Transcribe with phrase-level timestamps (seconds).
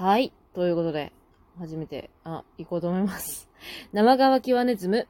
[0.00, 0.32] はい。
[0.54, 1.12] ということで、
[1.58, 3.50] 初めて、あ、行こうと思います。
[3.92, 5.06] 生乾きはネズム。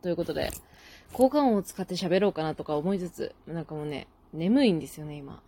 [0.00, 0.48] ということで、
[1.12, 5.42] 効果音を使って喋ろうかなとか思いつつ、なんかもうね、眠いんですよね、今。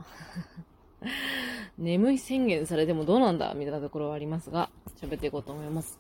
[1.79, 4.69] 眠い宣言されてもどうなんだみたいなところはありますが、
[5.01, 5.99] 喋っていこうと思います。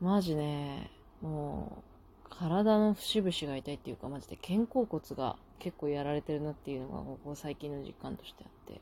[0.00, 0.90] マジね、
[1.20, 1.84] も
[2.26, 8.80] う、体の節々が痛いっていうか、マジで肩甲骨が結構やられてるなっていうのが、ここ最近の実感としてあって。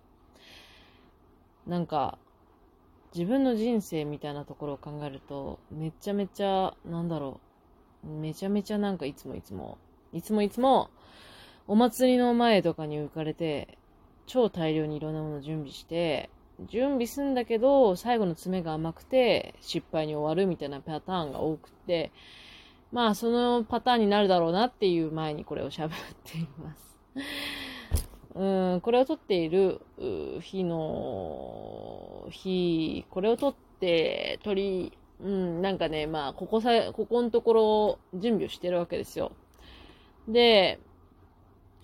[1.66, 2.16] なんか、
[3.14, 7.40] 自分の人生みたいなところを考えると、めちゃめちゃ、なんだろ
[8.04, 9.78] う、めちゃめちゃなんかいつもいつも、
[10.12, 10.90] いつもいつも、
[11.66, 13.78] お祭りの前とかに浮かれて、
[14.26, 16.30] 超大量にいろんなものを準備して、
[16.68, 22.12] 準備すんだけど、最後の詰めが甘くて、失敗に終わるみたいなパターンが多くて、
[22.92, 25.90] まあ、そのパターンになるだろうなっていう前にこれを喋っ
[26.24, 26.98] ています。
[28.34, 29.80] うん、これを撮っている
[30.40, 39.32] 日の日、これを撮って、撮り、うん、なんかね、まあ、ここさ、ここのところ準備をしてるわけですよ。
[40.28, 40.80] で、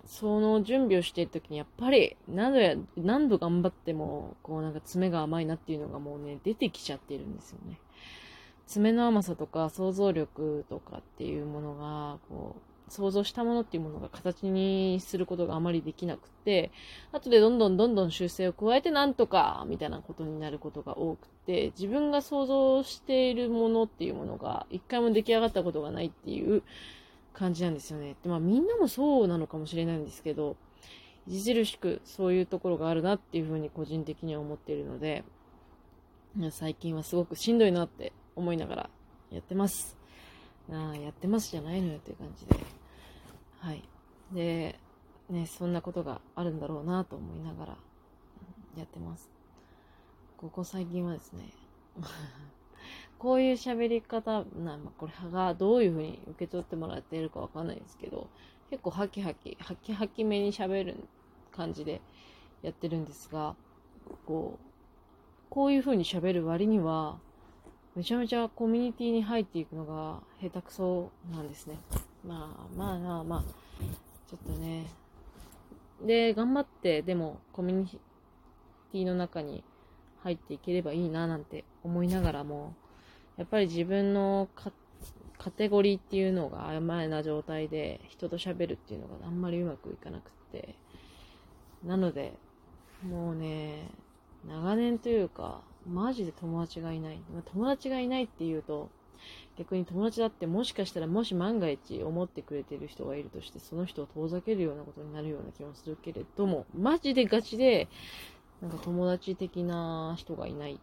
[0.06, 7.78] その準備をしているときに、やっぱり、何度や、何度頑張っても、こうなんか爪が甘いなっていうのがもうね、出てきちゃってるんですよね。
[8.66, 16.70] 爪の甘さとか想像力とかっていうものが、こう、想像したものっていうものが形にすることがあまりできなくて、
[17.12, 26.62] 後でどんどんどんどん修正を加えてなんとか、みたいなことになることが多くて、自分が想像しているものっていうものが、一回も出来上がったことがないっていう
[27.32, 28.14] 感じなんですよね。
[28.22, 30.56] でまあみんなもそうなのかもしれないんですけど、
[31.28, 35.24] 著しくそういうところがあるなっていうふうに個人的には思っているので、
[36.50, 38.90] 最近はすごくしんどいなって思いながら
[39.32, 39.95] やってます。
[40.72, 42.56] ああ、やってますじゃないのよっていう感じで。
[43.60, 43.82] はい。
[44.32, 44.78] で、
[45.30, 47.76] ね、そんなことがあるんだろうなと思いながら
[48.76, 49.30] やってます。
[50.36, 51.50] ここ最近はですね、
[53.18, 58.28] こういう喋り方、なまあ、これがどういうふうに受け取ってもらっているかわかんないですけど、
[58.70, 60.96] 結構ハキハキ、ハキハキめに喋る
[61.52, 62.00] 感じで
[62.62, 63.56] やってるんですが、
[64.26, 64.66] こう、
[65.48, 67.18] こういうふうに喋る割には、
[67.96, 71.78] めちゃめちゃコミュニティに入っていくのが下手くそなんですね。
[72.22, 73.44] まあまあまあまあ、
[74.28, 74.84] ちょっとね。
[76.04, 79.64] で、頑張って、でもコミュニティの中に
[80.22, 82.74] 入っていければいいななんて思いながらも、
[83.38, 84.50] やっぱり自分の
[85.38, 90.74] カテゴリーっていうのが曖昧な状態で人と喋るっていうのがあんまりうまくいかなくって。
[91.82, 92.34] なので、
[93.08, 93.88] もうね、
[94.44, 97.20] 長年というか、マジで友達がいない。
[97.52, 98.90] 友達がいないっていうと、
[99.58, 107.88] 逆に友達だってもしかしたらもし万が一思ってくれてる人がいるとして、その人を遠ざけるようなことになるような気もするけれども、マジでガチで、
[108.60, 110.78] なんか友達的な人がいないん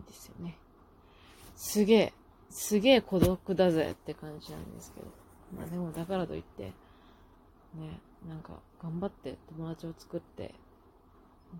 [0.00, 0.56] ですよね。
[1.56, 2.12] すげえ、
[2.48, 5.06] すげえ孤独だぜって感じなんですけど。
[5.56, 6.64] まあでもだからといって、
[7.74, 10.54] ね、なんか頑張って友達を作って、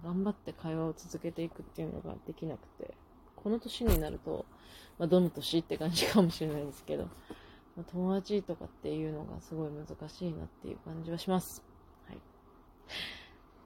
[0.03, 2.95] 頑張って会話を続けていくっていうのができなくて、
[3.37, 4.45] この年になると、
[4.99, 7.05] まあ、どの年って感じかもしれないですけど、
[7.77, 11.63] まあ、友達とかっていうのがすごい難しいなっていう感じはします。
[12.07, 12.19] はい。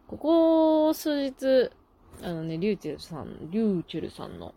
[0.06, 1.70] ここ数日、
[2.22, 4.54] あのね、リューチェルさん、リューチェルさんの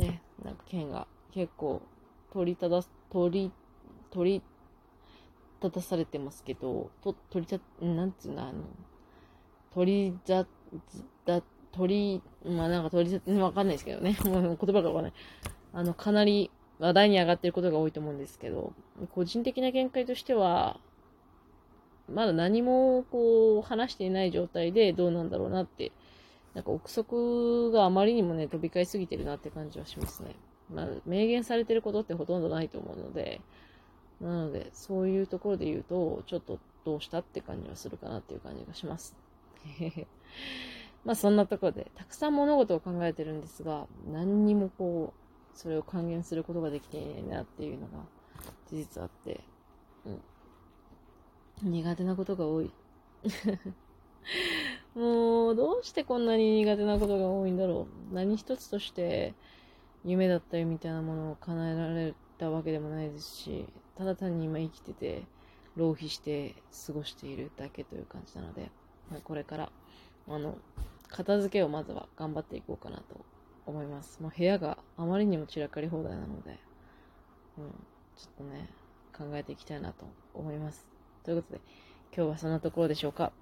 [0.00, 1.82] ね、なんか件が結構
[2.32, 3.52] 取りただ、取り、
[4.10, 4.42] 取り
[5.62, 8.64] 立たされてますけど、と、取りた、なんつうの、あの、
[9.76, 10.46] 取りざ、
[11.26, 14.16] だ、取り、まあなんか取りざ、わかんないですけどね。
[14.24, 15.12] もう言葉がわかんない。
[15.74, 18.72] あの、かなり話題に上がっていることが多いと思うんですけど、
[19.14, 20.80] 個人的な見解としては、
[22.08, 25.92] まだ何もこう話していない状態でどうなんだろうなって、
[26.54, 30.36] なんか憶測があまりにもね、飛び交いすぎてるなって感じはしますね。
[30.72, 33.42] まあ、明言されてることってほとんどないと思うので、
[34.22, 39.25] なので、そういうところで言うと、ちょっとどうしたって感じはするかなっていう感じがします。
[41.04, 48.04] まあそんなとこで、たくさん物事を考えてるんですが、何にもこう、それを還元することができていないなっていうのが
[48.68, 49.40] 事実あって、
[50.04, 51.72] うん。
[51.72, 52.70] 苦手なことが多い。
[54.94, 58.14] もう、どうしてこんなに苦手なことが多いんだろう。
[58.14, 59.34] 何一つとして
[60.04, 65.24] 夢だったりみたいなものを叶えられたわけでもないですし、ただ単に今生きてて、
[65.76, 66.54] 浪費して
[66.86, 68.70] 過ごしているだけという感じなので、
[69.10, 69.72] まあ、これから、
[70.28, 70.58] あの、
[71.08, 73.24] 片付けをまずは頑張っていこうかなと
[73.66, 74.20] 思います。
[74.22, 76.58] もう部屋があまりにも散らかり放題なので、
[77.58, 77.70] うん、
[78.16, 78.68] ちょっとね、
[79.16, 80.86] 考えていきたいなと思います。
[81.24, 81.60] ということで、
[82.14, 83.32] 今日はそんなところでしょうか。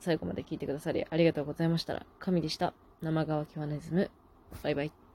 [0.00, 2.72] 最後まで聞いてくださりありがとうございました、神でした。
[3.02, 4.10] 生乾きワネズム。
[4.62, 5.09] バイバイ。